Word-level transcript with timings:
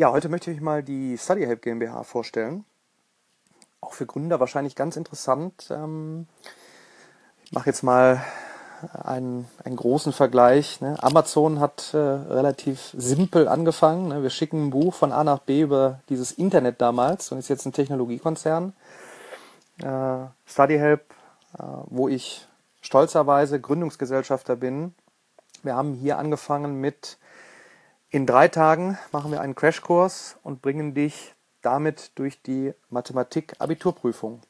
Ja, 0.00 0.12
heute 0.12 0.30
möchte 0.30 0.50
ich 0.50 0.62
mal 0.62 0.82
die 0.82 1.18
StudyHelp 1.18 1.60
GmbH 1.60 2.04
vorstellen. 2.04 2.64
Auch 3.82 3.92
für 3.92 4.06
Gründer 4.06 4.40
wahrscheinlich 4.40 4.74
ganz 4.74 4.96
interessant. 4.96 5.68
Ähm, 5.70 6.26
ich 7.44 7.52
mache 7.52 7.66
jetzt 7.66 7.82
mal 7.82 8.24
einen, 8.94 9.46
einen 9.62 9.76
großen 9.76 10.14
Vergleich. 10.14 10.80
Ne? 10.80 10.96
Amazon 11.02 11.60
hat 11.60 11.92
äh, 11.92 11.98
relativ 11.98 12.94
simpel 12.96 13.46
angefangen. 13.46 14.08
Ne? 14.08 14.22
Wir 14.22 14.30
schicken 14.30 14.68
ein 14.68 14.70
Buch 14.70 14.94
von 14.94 15.12
A 15.12 15.22
nach 15.22 15.40
B 15.40 15.60
über 15.60 16.00
dieses 16.08 16.32
Internet 16.32 16.80
damals 16.80 17.30
und 17.30 17.38
ist 17.38 17.48
jetzt 17.50 17.66
ein 17.66 17.74
Technologiekonzern. 17.74 18.72
Äh, 19.82 20.16
StudyHelp, 20.46 21.02
äh, 21.58 21.62
wo 21.88 22.08
ich 22.08 22.48
stolzerweise 22.80 23.60
Gründungsgesellschafter 23.60 24.56
bin. 24.56 24.94
Wir 25.62 25.76
haben 25.76 25.92
hier 25.92 26.16
angefangen 26.16 26.80
mit 26.80 27.18
in 28.10 28.26
drei 28.26 28.48
Tagen 28.48 28.98
machen 29.12 29.30
wir 29.30 29.40
einen 29.40 29.54
Crashkurs 29.54 30.36
und 30.42 30.62
bringen 30.62 30.94
dich 30.94 31.34
damit 31.62 32.12
durch 32.16 32.42
die 32.42 32.72
Mathematik-Abiturprüfung. 32.90 34.40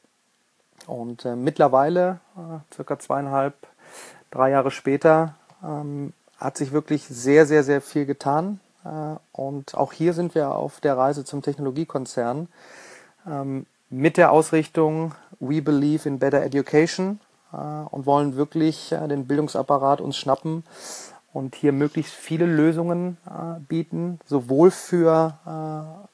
Und 0.87 1.25
äh, 1.25 1.35
mittlerweile, 1.35 2.19
äh, 2.35 2.73
circa 2.73 2.97
zweieinhalb, 2.97 3.53
drei 4.31 4.49
Jahre 4.49 4.71
später, 4.71 5.35
ähm, 5.63 6.13
hat 6.37 6.57
sich 6.57 6.71
wirklich 6.71 7.05
sehr, 7.07 7.45
sehr, 7.45 7.63
sehr 7.63 7.81
viel 7.81 8.07
getan. 8.07 8.59
Äh, 8.83 9.15
und 9.31 9.75
auch 9.75 9.93
hier 9.93 10.13
sind 10.13 10.33
wir 10.33 10.55
auf 10.55 10.79
der 10.79 10.97
Reise 10.97 11.23
zum 11.23 11.43
Technologiekonzern 11.43 12.47
ähm, 13.27 13.67
mit 13.89 14.17
der 14.17 14.31
Ausrichtung 14.31 15.13
We 15.39 15.61
Believe 15.61 16.07
in 16.09 16.17
Better 16.17 16.41
Education 16.41 17.19
äh, 17.53 17.57
und 17.57 18.07
wollen 18.07 18.35
wirklich 18.37 18.91
äh, 18.91 19.07
den 19.07 19.27
Bildungsapparat 19.27 20.01
uns 20.01 20.17
schnappen 20.17 20.63
und 21.33 21.55
hier 21.55 21.71
möglichst 21.71 22.13
viele 22.13 22.45
Lösungen 22.45 23.17
äh, 23.25 23.59
bieten, 23.67 24.19
sowohl 24.25 24.71
für 24.71 25.37
äh, 25.45 26.07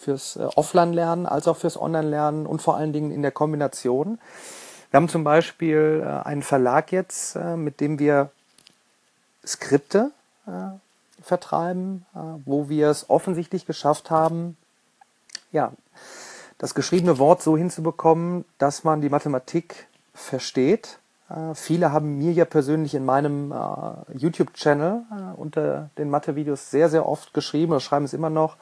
fürs 0.00 0.36
äh, 0.36 0.44
Offline-Lernen 0.54 1.26
als 1.26 1.48
auch 1.48 1.56
fürs 1.56 1.80
Online-Lernen 1.80 2.46
und 2.46 2.60
vor 2.60 2.76
allen 2.76 2.92
Dingen 2.92 3.10
in 3.10 3.22
der 3.22 3.30
Kombination. 3.30 4.18
Wir 4.90 4.98
haben 4.98 5.08
zum 5.08 5.24
Beispiel 5.24 6.04
äh, 6.04 6.26
einen 6.26 6.42
Verlag 6.42 6.92
jetzt, 6.92 7.36
äh, 7.36 7.56
mit 7.56 7.80
dem 7.80 7.98
wir 7.98 8.30
Skripte 9.46 10.12
äh, 10.46 10.50
vertreiben, 11.22 12.04
wo 12.44 12.68
wir 12.68 12.90
es 12.90 13.08
offensichtlich 13.08 13.64
geschafft 13.64 14.10
haben, 14.10 14.58
ja, 15.52 15.72
das 16.58 16.74
geschriebene 16.74 17.18
Wort 17.18 17.42
so 17.42 17.56
hinzubekommen, 17.56 18.44
dass 18.58 18.84
man 18.84 19.00
die 19.00 19.08
Mathematik 19.08 19.86
versteht 20.12 20.98
viele 21.54 21.90
haben 21.90 22.18
mir 22.18 22.32
ja 22.32 22.44
persönlich 22.44 22.94
in 22.94 23.04
meinem 23.04 23.50
äh, 23.50 24.16
YouTube-Channel 24.16 25.02
äh, 25.10 25.36
unter 25.36 25.90
den 25.96 26.10
Mathe-Videos 26.10 26.70
sehr, 26.70 26.90
sehr 26.90 27.08
oft 27.08 27.32
geschrieben 27.32 27.72
oder 27.72 27.80
schreiben 27.80 28.04
es 28.04 28.12
immer 28.12 28.30
noch. 28.30 28.56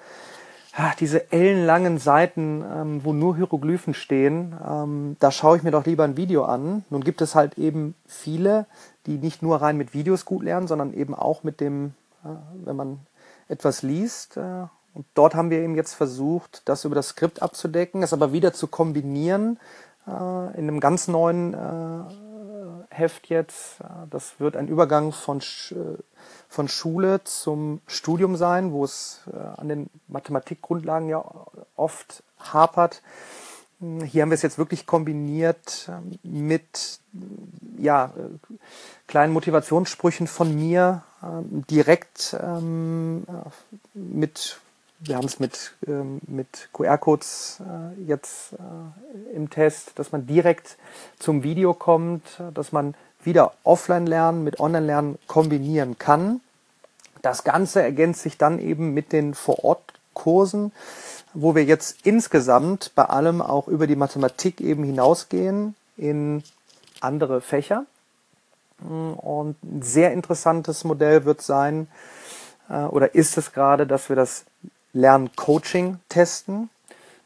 Ah, 0.75 0.93
diese 0.99 1.31
ellenlangen 1.31 1.99
Seiten, 1.99 2.65
ähm, 2.65 3.05
wo 3.05 3.13
nur 3.13 3.37
Hieroglyphen 3.37 3.93
stehen, 3.93 4.55
ähm, 4.67 5.17
da 5.21 5.31
schaue 5.31 5.59
ich 5.59 5.63
mir 5.63 5.71
doch 5.71 5.85
lieber 5.85 6.05
ein 6.05 6.17
Video 6.17 6.45
an. 6.45 6.85
Nun 6.89 7.05
gibt 7.05 7.21
es 7.21 7.35
halt 7.35 7.59
eben 7.59 7.95
viele, 8.07 8.65
die 9.05 9.19
nicht 9.19 9.43
nur 9.43 9.61
rein 9.61 9.77
mit 9.77 9.93
Videos 9.93 10.25
gut 10.25 10.43
lernen, 10.43 10.69
sondern 10.69 10.95
eben 10.95 11.15
auch 11.15 11.43
mit 11.43 11.61
dem, 11.61 11.93
äh, 12.25 12.29
wenn 12.65 12.77
man 12.77 13.01
etwas 13.49 13.83
liest. 13.83 14.39
Äh, 14.39 14.67
und 14.95 15.05
dort 15.13 15.35
haben 15.35 15.51
wir 15.51 15.59
eben 15.59 15.75
jetzt 15.75 15.93
versucht, 15.93 16.63
das 16.65 16.87
über 16.87 16.95
das 16.95 17.09
Skript 17.09 17.43
abzudecken, 17.43 18.03
es 18.03 18.15
aber 18.15 18.33
wieder 18.33 18.55
zu 18.55 18.67
kombinieren 18.67 19.59
äh, 20.07 20.11
in 20.11 20.69
einem 20.69 20.81
ganz 20.81 21.07
neuen 21.07 21.55
Heft 22.93 23.29
jetzt. 23.29 23.79
Das 24.11 24.39
wird 24.39 24.57
ein 24.57 24.69
Übergang 24.69 25.13
von, 25.13 25.41
von 26.49 26.69
Schule 26.69 27.25
zum 27.25 27.81
Studium 27.87 28.37
sein, 28.37 28.73
wo 28.73 28.85
es 28.85 29.23
äh, 29.33 29.37
an 29.37 29.69
den 29.69 29.91
Mathematikgrundlagen 30.09 31.09
ja 31.09 31.25
oft 31.77 32.23
hapert. 32.39 33.03
Hier 34.05 34.23
haben 34.23 34.31
wir 34.31 34.37
es 34.37 34.43
jetzt 34.43 34.59
wirklich 34.59 34.87
kombiniert 34.87 35.89
ähm, 35.89 36.19
mit 36.23 37.01
ja, 37.79 38.13
äh, 38.17 38.57
kleinen 39.09 39.33
Motivationssprüchen 39.33 40.29
von 40.29 40.55
mir, 40.55 41.03
ähm, 41.21 41.65
direkt 41.69 42.37
ähm, 42.41 43.27
mit 43.95 44.61
wir 45.05 45.17
haben 45.17 45.27
es 45.27 45.41
mit, 45.41 45.73
ähm, 45.87 46.21
mit 46.27 46.69
QR-Codes 46.73 47.61
äh, 47.61 48.03
jetzt 48.03 48.53
äh, 48.53 49.37
im 49.37 49.51
Test, 49.51 49.99
dass 49.99 50.13
man 50.13 50.27
direkt 50.27 50.77
zum 51.19 51.43
Video 51.43 51.75
kommt, 51.75 52.23
dass 52.55 52.73
man 52.73 52.95
wieder 53.25 53.53
Offline-Lernen 53.65 54.45
mit 54.45 54.61
Online-Lernen 54.61 55.19
kombinieren 55.27 55.99
kann. 55.99 56.41
Das 57.21 57.45
Ganze 57.45 57.83
ergänzt 57.83 58.23
sich 58.23 58.39
dann 58.39 58.59
eben 58.59 58.95
mit 58.95 59.13
den 59.13 59.35
Vor-Ort-Kursen, 59.35 60.73
wo 61.35 61.55
wir 61.55 61.65
jetzt 61.65 62.05
insgesamt 62.05 62.93
bei 62.95 63.05
allem 63.05 63.41
auch 63.41 63.69
über 63.69 63.87
die 63.87 63.97
Mathematik 63.97 64.61
eben 64.61 64.85
hinausgehen 64.85 65.75
in 65.97 66.43
andere 67.01 67.41
Fächer. 67.41 67.87
Und 68.81 69.57
ein 69.63 69.83
sehr 69.83 70.13
interessantes 70.13 70.83
Modell 70.83 71.25
wird 71.25 71.43
sein, 71.43 71.87
äh, 72.69 72.85
oder 72.85 73.15
ist 73.15 73.39
es 73.39 73.53
gerade, 73.53 73.87
dass 73.87 74.09
wir 74.09 74.17
das 74.17 74.45
Lerncoaching 74.93 75.99
testen. 76.09 76.71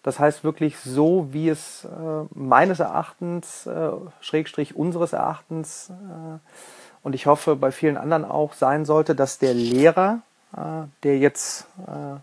Das 0.03 0.19
heißt 0.19 0.45
wirklich 0.45 0.79
so, 0.79 1.29
wie 1.33 1.49
es 1.49 1.85
äh, 1.85 1.89
meines 2.33 2.81
Erachtens, 2.81 3.67
äh, 3.67 3.91
Schrägstrich 4.21 4.77
unseres 4.77 5.13
Erachtens 5.13 5.91
äh, 5.91 6.39
und 7.07 7.15
ich 7.15 7.27
hoffe 7.27 7.55
bei 7.55 7.71
vielen 7.71 7.97
anderen 7.97 8.25
auch 8.25 8.53
sein 8.53 8.85
sollte, 8.85 9.15
dass 9.15 9.39
der 9.39 9.55
Lehrer, 9.55 10.23
äh, 10.57 10.89
der 11.05 11.19
jetzt 11.19 11.69
äh, 11.87 12.19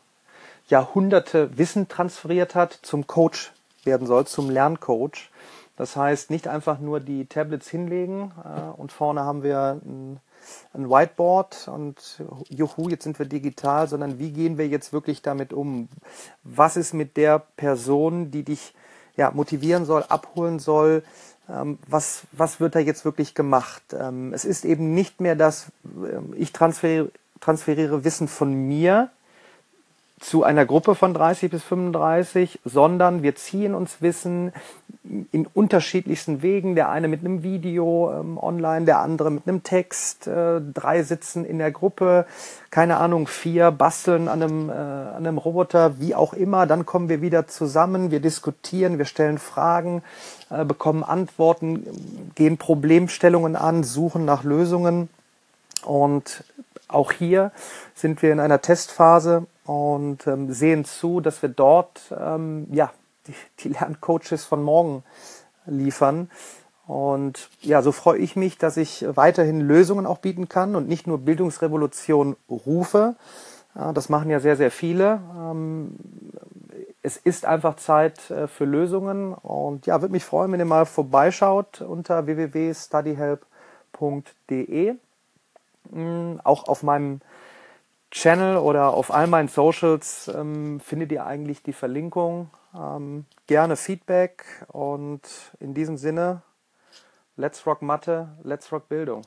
Jahrhunderte 0.67 1.57
Wissen 1.57 1.87
transferiert 1.87 2.53
hat, 2.53 2.79
zum 2.81 3.07
Coach 3.07 3.53
werden 3.85 4.07
soll, 4.07 4.27
zum 4.27 4.49
Lerncoach. 4.49 5.29
Das 5.75 5.95
heißt, 5.95 6.29
nicht 6.29 6.47
einfach 6.47 6.79
nur 6.79 7.00
die 7.00 7.25
Tablets 7.25 7.67
hinlegen 7.67 8.31
äh, 8.44 8.79
und 8.79 8.91
vorne 8.91 9.22
haben 9.22 9.44
wir 9.44 9.79
ein 9.84 10.19
ein 10.73 10.89
Whiteboard 10.89 11.67
und 11.67 12.22
juhu, 12.50 12.89
jetzt 12.89 13.03
sind 13.03 13.19
wir 13.19 13.25
digital, 13.25 13.88
sondern 13.88 14.19
wie 14.19 14.31
gehen 14.31 14.57
wir 14.57 14.67
jetzt 14.67 14.94
wirklich 14.94 15.22
damit 15.22 15.53
um? 15.53 15.89
Was 16.44 16.78
ist 16.78 16.94
mit 16.94 17.17
der 17.17 17.39
Person, 17.39 18.31
die 18.31 18.44
dich 18.44 18.73
ja, 19.16 19.31
motivieren 19.31 19.85
soll, 19.85 20.03
abholen 20.03 20.59
soll? 20.59 21.03
Ähm, 21.50 21.78
was, 21.88 22.23
was 22.31 22.59
wird 22.59 22.75
da 22.75 22.79
jetzt 22.79 23.06
wirklich 23.06 23.35
gemacht? 23.35 23.83
Ähm, 23.94 24.33
es 24.33 24.45
ist 24.45 24.66
eben 24.66 24.94
nicht 24.94 25.22
mehr 25.22 25.35
das, 25.35 25.67
ähm, 25.85 26.33
ich 26.38 26.53
transferiere, 26.53 27.12
transferiere 27.39 28.03
Wissen 28.03 28.28
von 28.28 28.53
mir 28.53 29.09
zu 30.19 30.44
einer 30.44 30.66
Gruppe 30.66 30.95
von 30.95 31.13
30 31.13 31.51
bis 31.51 31.63
35, 31.63 32.62
sondern 32.63 33.23
wir 33.23 33.35
ziehen 33.35 33.75
uns 33.75 34.01
Wissen 34.01 34.53
in 35.31 35.45
unterschiedlichsten 35.53 36.41
Wegen. 36.41 36.75
Der 36.75 36.89
eine 36.89 37.07
mit 37.07 37.19
einem 37.21 37.43
Video 37.43 38.11
ähm, 38.11 38.37
online, 38.37 38.85
der 38.85 38.99
andere 38.99 39.31
mit 39.31 39.47
einem 39.47 39.63
Text. 39.63 40.27
Äh, 40.27 40.61
drei 40.73 41.03
sitzen 41.03 41.45
in 41.45 41.57
der 41.57 41.71
Gruppe, 41.71 42.25
keine 42.69 42.97
Ahnung, 42.97 43.27
vier 43.27 43.71
basteln 43.71 44.27
an 44.27 44.41
einem, 44.41 44.69
äh, 44.69 44.73
an 44.73 45.17
einem 45.17 45.37
Roboter, 45.37 45.99
wie 45.99 46.15
auch 46.15 46.33
immer. 46.33 46.65
Dann 46.67 46.85
kommen 46.85 47.09
wir 47.09 47.21
wieder 47.21 47.47
zusammen, 47.47 48.11
wir 48.11 48.21
diskutieren, 48.21 48.97
wir 48.97 49.05
stellen 49.05 49.39
Fragen, 49.39 50.03
äh, 50.49 50.63
bekommen 50.63 51.03
Antworten, 51.03 51.85
gehen 52.35 52.57
Problemstellungen 52.57 53.55
an, 53.55 53.83
suchen 53.83 54.23
nach 54.25 54.43
Lösungen. 54.43 55.09
Und 55.83 56.45
auch 56.87 57.11
hier 57.11 57.51
sind 57.93 58.21
wir 58.21 58.31
in 58.31 58.39
einer 58.39 58.61
Testphase 58.61 59.47
und 59.65 60.27
ähm, 60.27 60.53
sehen 60.53 60.85
zu, 60.85 61.19
dass 61.19 61.41
wir 61.41 61.49
dort 61.49 62.01
ähm, 62.17 62.67
ja, 62.71 62.91
die, 63.28 63.34
die 63.59 63.69
Lerncoaches 63.69 64.45
von 64.45 64.63
morgen 64.63 65.03
liefern. 65.66 66.29
Und 66.85 67.50
ja, 67.61 67.81
so 67.81 67.91
freue 67.91 68.19
ich 68.19 68.35
mich, 68.35 68.57
dass 68.57 68.78
ich 68.78 69.06
weiterhin 69.07 69.61
Lösungen 69.61 70.06
auch 70.06 70.17
bieten 70.17 70.50
kann 70.50 70.75
und 70.75 70.88
nicht 70.88 71.07
nur 71.07 71.19
Bildungsrevolution 71.19 72.35
rufe. 72.50 73.16
Das 73.73 74.09
machen 74.09 74.29
ja 74.29 74.39
sehr, 74.39 74.57
sehr 74.57 74.69
viele. 74.69 75.19
Ähm, 75.36 75.95
es 77.01 77.18
ist 77.18 77.45
einfach 77.45 77.75
Zeit 77.75 78.31
äh, 78.31 78.47
für 78.47 78.63
Lösungen 78.65 79.33
und 79.33 79.86
ja, 79.86 80.01
würde 80.01 80.13
mich 80.13 80.24
freuen, 80.24 80.51
wenn 80.51 80.59
ihr 80.59 80.65
mal 80.65 80.86
vorbeischaut 80.86 81.81
unter 81.81 82.25
www.studyhelp.de. 82.25 84.95
Mm, 85.92 86.39
auch 86.44 86.68
auf 86.68 86.83
meinem 86.83 87.21
Channel 88.13 88.57
oder 88.57 88.94
auf 88.94 89.12
all 89.12 89.25
meinen 89.25 89.48
Socials 89.48 90.27
ähm, 90.27 90.80
findet 90.80 91.12
ihr 91.12 91.25
eigentlich 91.25 91.63
die 91.63 91.74
Verlinkung. 91.74 92.51
Ähm, 92.75 93.25
gerne 93.48 93.75
Feedback 93.75 94.45
und 94.68 95.21
in 95.60 95.74
diesem 95.74 95.98
Sinne, 95.98 96.44
let's 97.38 97.65
rock 97.65 97.81
Mathe, 97.81 98.38
let's 98.44 98.71
rock 98.71 98.88
Bildung. 98.88 99.24